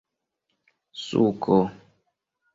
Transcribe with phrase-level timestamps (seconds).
[1.05, 1.59] suko